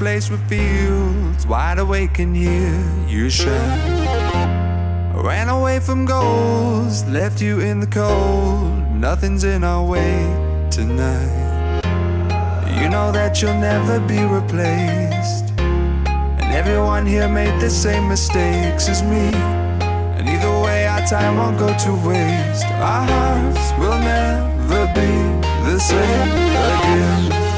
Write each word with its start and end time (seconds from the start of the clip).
place 0.00 0.30
with 0.30 0.40
fields 0.48 1.46
wide 1.46 1.78
awake 1.78 2.18
and 2.20 2.34
hear 2.34 2.72
you 3.06 3.28
shout. 3.28 3.78
Ran 5.14 5.50
away 5.50 5.78
from 5.78 6.06
goals, 6.06 7.04
left 7.04 7.42
you 7.42 7.60
in 7.60 7.80
the 7.80 7.86
cold. 7.86 8.72
Nothing's 8.94 9.44
in 9.44 9.62
our 9.62 9.84
way 9.84 10.16
tonight. 10.70 11.82
You 12.80 12.88
know 12.88 13.12
that 13.12 13.42
you'll 13.42 13.60
never 13.60 14.00
be 14.00 14.24
replaced. 14.24 15.52
And 15.58 16.50
everyone 16.60 17.04
here 17.04 17.28
made 17.28 17.60
the 17.60 17.68
same 17.68 18.08
mistakes 18.08 18.88
as 18.88 19.02
me. 19.02 19.28
And 20.16 20.26
either 20.26 20.54
way, 20.64 20.86
our 20.86 21.02
time 21.02 21.36
won't 21.36 21.58
go 21.58 21.68
to 21.68 21.92
waste. 22.08 22.64
Our 22.64 23.04
hearts 23.12 23.72
will 23.78 23.98
never 23.98 24.86
be 24.94 25.12
the 25.70 25.78
same 25.78 26.30
again. 26.70 27.49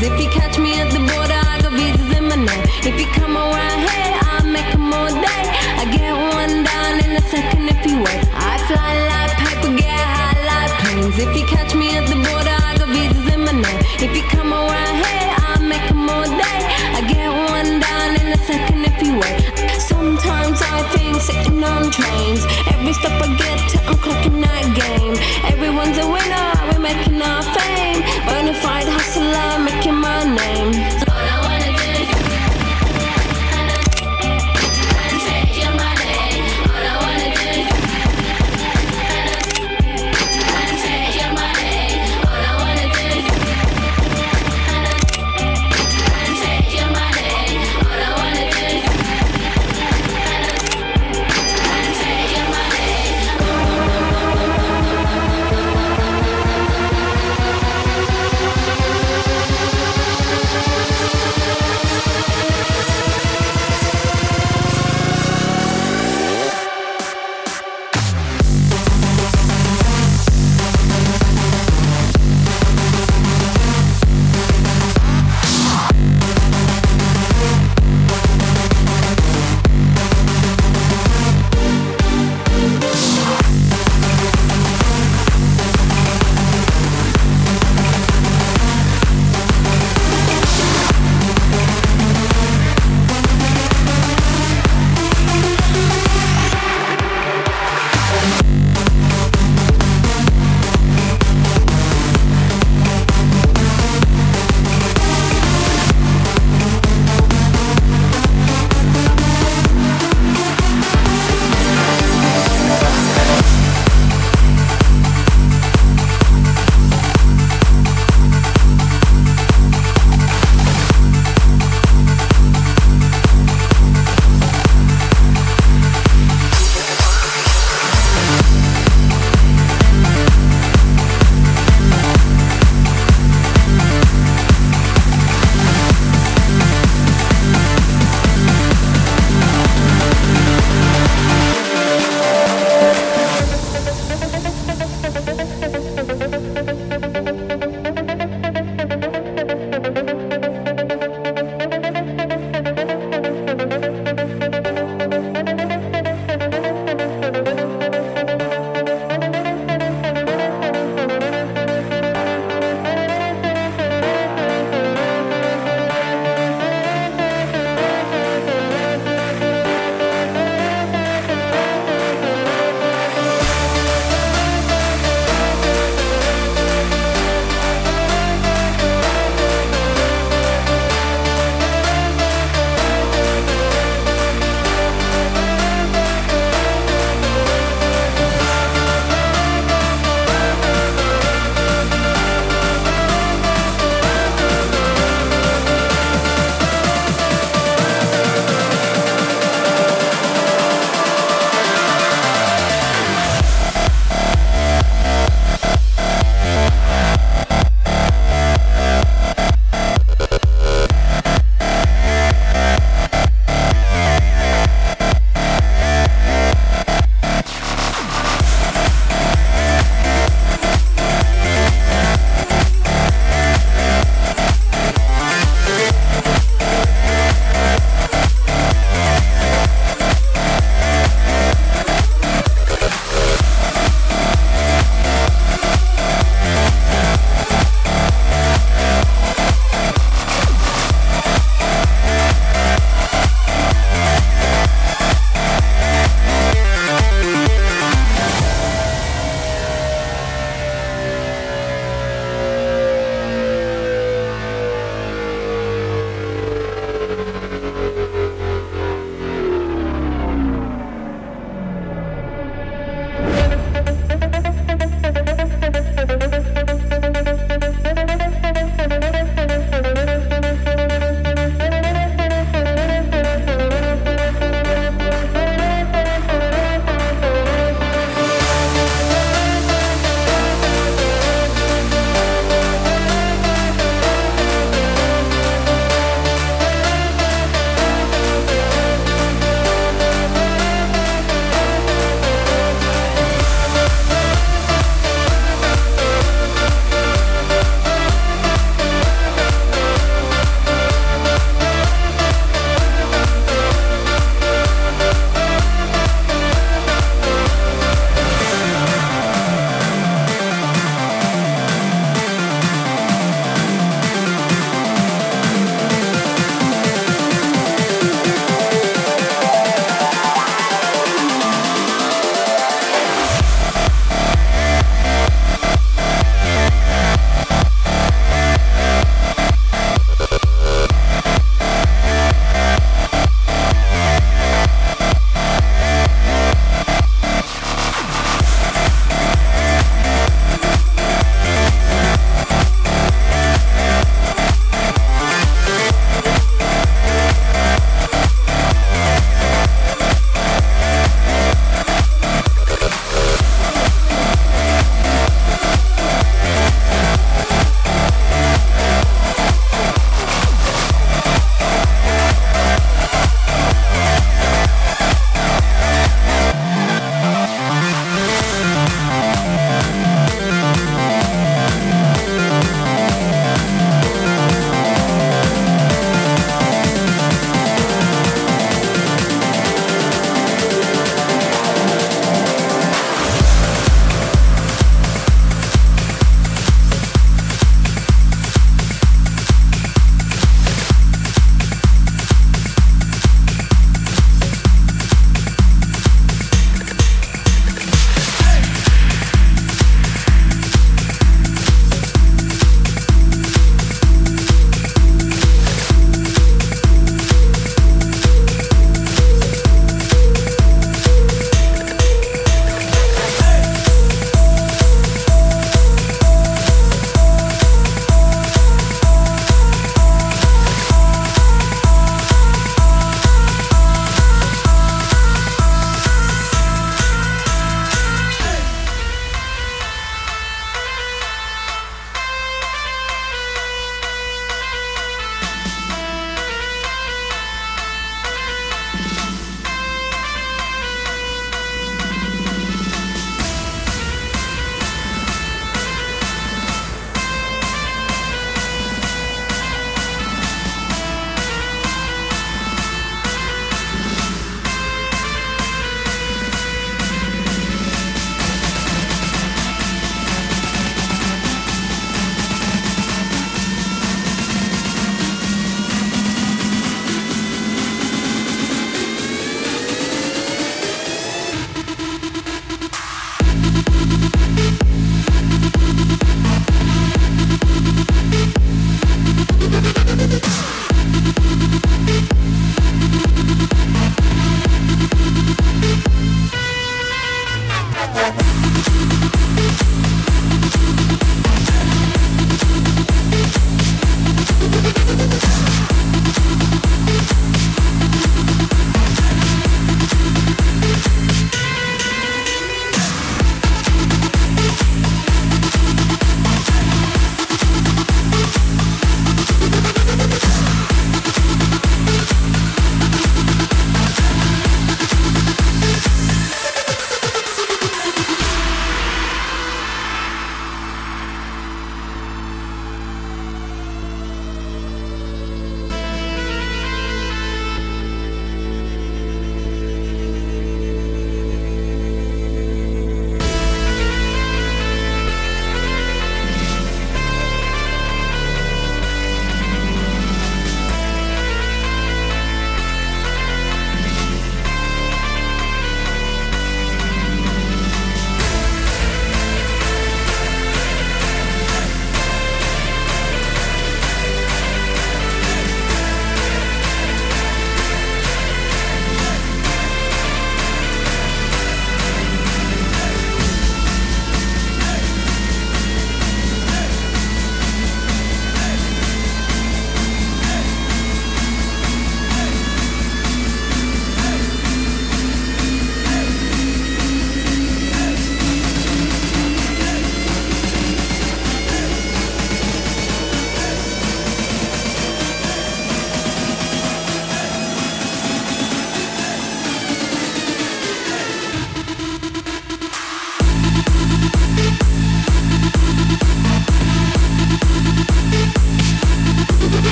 Cause 0.00 0.12
if 0.12 0.18
you 0.18 0.30
catch 0.30 0.58
me 0.58 0.80
at 0.80 0.88
the 0.88 0.98
border, 1.12 1.36
I 1.36 1.60
got 1.60 1.72
visas 1.76 2.16
in 2.16 2.24
my 2.24 2.36
name. 2.36 2.64
If 2.88 2.96
you 2.98 3.04
come 3.12 3.36
around 3.36 3.80
here, 3.84 4.12
I'll 4.32 4.48
make 4.48 4.72
them 4.72 4.88
all 4.94 5.12
day. 5.12 5.44
I 5.76 5.84
get 5.92 6.16
one 6.16 6.64
down 6.64 7.04
in 7.04 7.20
a 7.20 7.24
second 7.28 7.68
if 7.68 7.84
you 7.84 8.00
wait. 8.00 8.24
I 8.32 8.56
fly 8.64 8.96
like 9.12 9.36
paper, 9.44 9.76
get 9.76 9.92
high 9.92 10.40
like 10.40 10.72
planes. 10.80 11.18
If 11.20 11.36
you 11.36 11.44
catch 11.44 11.74
me 11.74 11.92
at 12.00 12.08
the 12.08 12.16
border, 12.16 12.56
I 12.64 12.80
got 12.80 12.88
visas 12.88 13.28
in 13.28 13.44
my 13.44 13.52
name. 13.52 13.80
If 14.00 14.16
you 14.16 14.24
come 14.32 14.56
around 14.56 14.94
here, 15.04 15.28
I'll 15.44 15.68
make 15.68 15.84
them 15.84 16.08
all 16.08 16.24
day. 16.24 16.60
I 16.96 17.04
get 17.04 17.28
one 17.52 17.84
down 17.84 18.10
in 18.24 18.32
a 18.32 18.40
second 18.48 18.80
if 18.88 18.96
you 19.04 19.20
wait. 19.20 19.52
Sometimes 19.76 20.64
I 20.64 20.80
think 20.96 21.20
sitting 21.20 21.60
on 21.60 21.92
trains. 21.92 22.48
Every 22.72 22.96
stop 22.96 23.20
I 23.20 23.28
get 23.36 23.60
to, 23.68 23.76
I'm 23.84 24.00
clocking 24.00 24.40
that 24.48 24.64
game. 24.72 25.20
Everyone's 25.44 26.00
a 26.00 26.08
winner, 26.08 26.48
we're 26.72 26.80
making 26.88 27.20
our 27.20 27.44
fame. 27.52 28.00
Bonafide 28.24 28.88
hustler, 28.88 29.60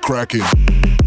cracking. 0.00 1.01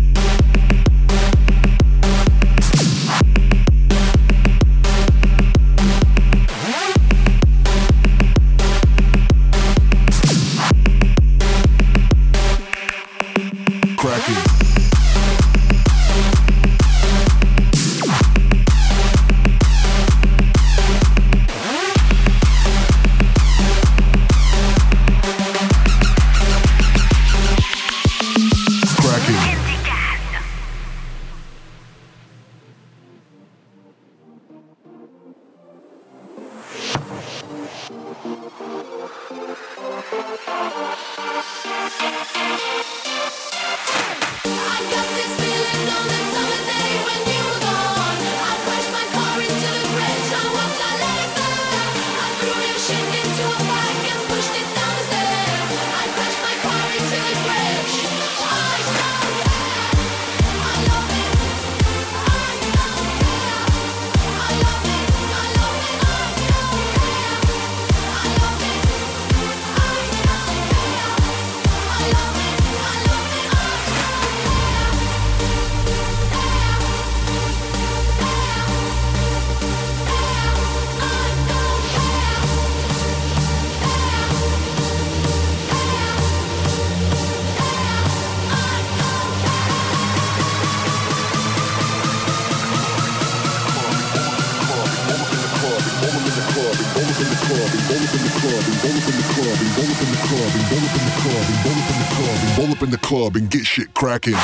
club 102.15 102.39
and 102.41 102.57
roll 102.57 102.71
up 102.71 102.81
in 102.81 102.89
the 102.89 102.97
club 102.97 103.35
and 103.35 103.49
get 103.49 103.65
shit 103.65 103.93
cracking. 103.93 104.35